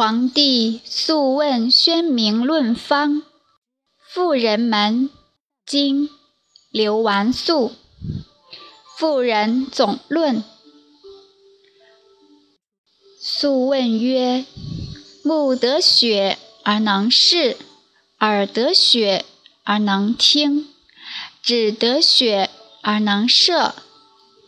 [0.00, 3.22] 皇帝素问宣明论方，
[4.08, 5.10] 妇人门，
[5.66, 6.08] 经
[6.70, 7.72] 刘完素。
[8.96, 10.42] 妇人总论。
[13.20, 14.46] 素问曰：
[15.22, 17.58] 目得血而能视，
[18.20, 19.26] 耳得血
[19.64, 20.66] 而能听，
[21.42, 22.48] 指得血
[22.80, 23.74] 而能射，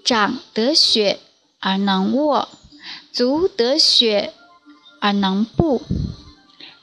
[0.03, 1.21] 掌得血
[1.61, 2.49] 而能握，
[3.13, 4.33] 足得血。
[5.03, 5.83] 而能步，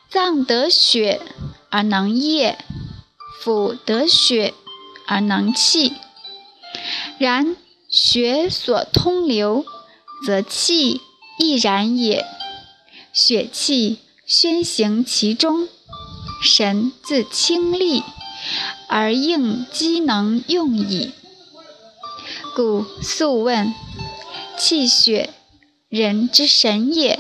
[0.10, 1.22] 脏得血
[1.70, 2.58] 而能液，
[3.42, 4.54] 腑得血
[5.08, 5.94] 而能气。
[7.18, 7.56] 然
[7.88, 9.66] 血所通流，
[10.26, 11.00] 则气
[11.38, 12.26] 亦然也。
[13.14, 15.70] 血气宣行其中，
[16.44, 18.04] 神自清利，
[18.90, 21.14] 而应机能用矣。
[22.54, 23.74] 故素问：
[24.58, 25.30] 气血，
[25.88, 27.18] 人之神也。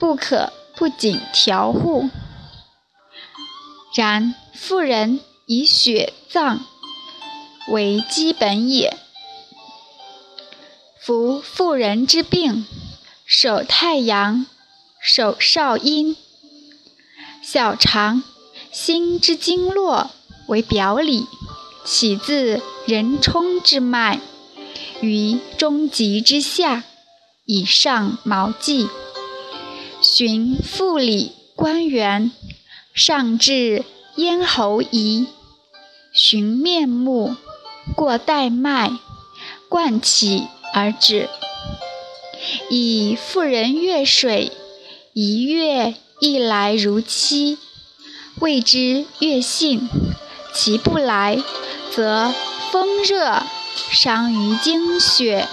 [0.00, 2.10] 不可不谨调护。
[3.94, 6.64] 然妇人以血脏
[7.68, 8.96] 为基本也。
[11.02, 12.66] 夫妇人之病，
[13.26, 14.46] 守太阳，
[15.02, 16.16] 守少阴，
[17.42, 18.22] 小肠、
[18.72, 20.10] 心之经络
[20.46, 21.26] 为表里，
[21.84, 24.20] 起自人冲之脉，
[25.00, 26.84] 于中极之下，
[27.44, 28.88] 以上毛际。
[30.12, 32.32] 循腹里关元，
[32.92, 33.84] 上至
[34.16, 35.28] 咽喉仪，
[36.12, 37.36] 循面目，
[37.94, 38.90] 过带脉，
[39.68, 41.28] 贯起而止。
[42.68, 44.50] 以妇人月水，
[45.12, 47.56] 一月一来如期，
[48.40, 49.88] 谓之月信。
[50.52, 51.40] 其不来，
[51.94, 52.34] 则
[52.72, 53.44] 风热
[53.92, 55.46] 伤于经血，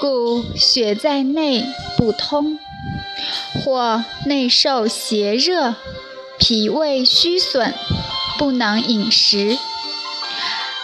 [0.00, 1.66] 故血在内
[1.98, 2.58] 不通。
[3.54, 5.74] 或内受邪热，
[6.38, 7.74] 脾胃虚损，
[8.38, 9.58] 不能饮食，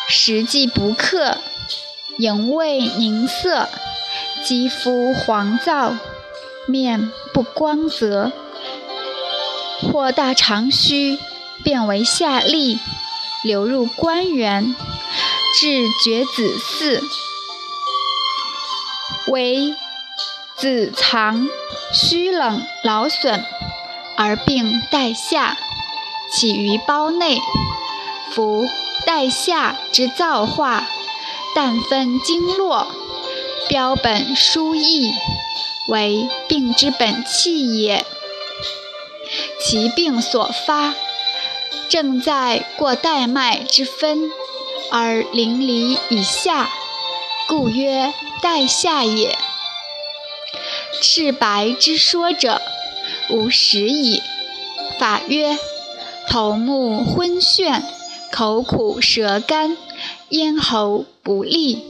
[0.08, 1.38] 食既不克，
[2.18, 3.68] 营卫凝涩，
[4.44, 5.96] 肌肤黄燥，
[6.66, 8.30] 面不光泽；
[9.80, 11.18] 或大肠虚，
[11.64, 12.78] 变为下痢，
[13.42, 14.74] 流入关元，
[15.58, 17.02] 至绝子嗣，
[19.30, 19.74] 为
[20.58, 21.48] 子藏。
[21.92, 23.44] 虚冷劳损，
[24.16, 25.56] 而病带下，
[26.30, 27.40] 起于胞内。
[28.30, 28.68] 服
[29.06, 30.86] 带下之造化，
[31.54, 32.88] 但分经络，
[33.68, 35.14] 标本疏易，
[35.88, 38.04] 为病之本气也。
[39.60, 40.94] 其病所发，
[41.88, 44.30] 正在过带脉之分，
[44.90, 46.68] 而淋漓以下，
[47.48, 49.38] 故曰带下也。
[51.00, 52.60] 赤白之说者，
[53.30, 54.22] 无实矣。
[54.98, 55.58] 法曰：
[56.28, 57.82] 头目昏眩，
[58.32, 59.76] 口苦舌干，
[60.30, 61.82] 咽喉不利，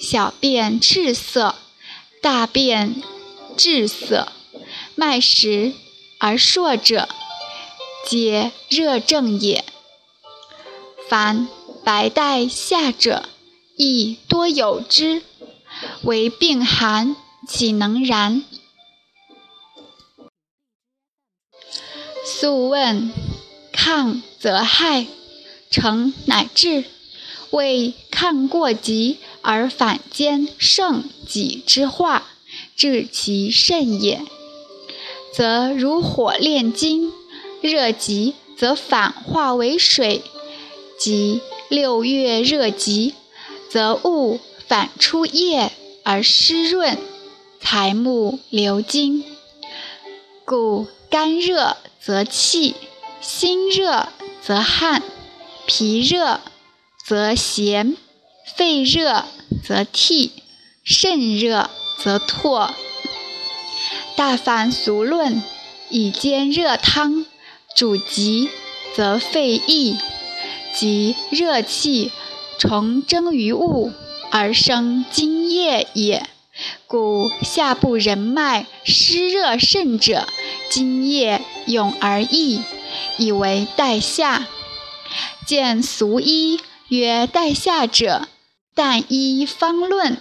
[0.00, 1.54] 小便赤色，
[2.22, 3.02] 大便
[3.56, 4.28] 滞色，
[4.94, 5.72] 脉实
[6.18, 7.08] 而数者，
[8.06, 9.64] 皆热症也。
[11.08, 11.46] 凡
[11.84, 13.28] 白带下者，
[13.76, 15.22] 亦多有之，
[16.02, 17.14] 为病寒。
[17.46, 18.42] 岂能然？
[22.24, 23.12] 素问：
[23.72, 25.06] 亢则害，
[25.70, 26.84] 成乃治。
[27.52, 32.26] 为亢过急而反兼胜己之化，
[32.74, 34.20] 治其肾也。
[35.32, 37.12] 则如火炼金，
[37.60, 40.20] 热极则反化为水；
[40.98, 43.14] 即六月热极，
[43.70, 45.70] 则物反出液
[46.02, 46.98] 而湿润。
[47.68, 49.24] 财木流金，
[50.44, 52.76] 故肝热则气，
[53.20, 54.08] 心热
[54.40, 55.02] 则汗，
[55.66, 56.40] 脾热
[57.04, 57.96] 则涎，
[58.54, 59.24] 肺热
[59.64, 60.30] 则涕，
[60.84, 61.68] 肾热
[61.98, 62.70] 则唾。
[64.14, 65.42] 大凡俗论，
[65.90, 67.26] 以煎热汤
[67.74, 68.48] 煮急，
[68.94, 69.96] 则肺溢，
[70.72, 72.12] 即热气
[72.60, 73.90] 从蒸于物
[74.30, 76.28] 而生津液也。
[76.86, 80.26] 故下部人脉湿热甚者，
[80.70, 82.62] 津液涌而溢，
[83.18, 84.46] 以为带下。
[85.46, 88.28] 见俗医曰带下者，
[88.74, 90.20] 但医方论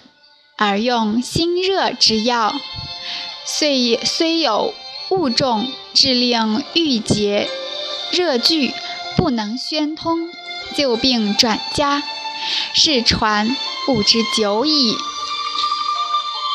[0.58, 2.54] 而用心热之药，
[3.46, 4.74] 虽虽有
[5.10, 7.50] 物重，致令郁结
[8.12, 8.72] 热聚，
[9.18, 10.30] 不能宣通，
[10.76, 12.04] 旧病转加，
[12.74, 13.56] 是传
[13.88, 14.96] 物之久矣。